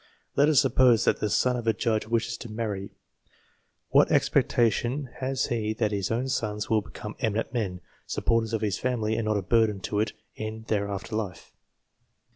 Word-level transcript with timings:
Let 0.35 0.49
us 0.49 0.59
suppose 0.59 1.05
that 1.05 1.19
the 1.19 1.29
son 1.29 1.55
of 1.55 1.67
a 1.67 1.73
judge 1.73 2.07
wishes 2.07 2.35
to 2.37 2.51
marry: 2.51 2.89
what 3.89 4.11
expectation 4.11 5.09
has 5.19 5.45
he 5.45 5.73
that 5.73 5.91
his 5.91 6.09
own 6.09 6.27
sons 6.27 6.71
will 6.71 6.81
become 6.81 7.15
eminent 7.19 7.53
men, 7.53 7.81
supporters 8.07 8.51
of 8.51 8.61
his 8.61 8.79
family, 8.79 9.15
and 9.15 9.25
not 9.25 9.37
a 9.37 9.43
burden 9.43 9.79
to 9.81 9.99
it, 9.99 10.13
in 10.35 10.63
their 10.69 10.89
after 10.89 11.15
life 11.15 11.53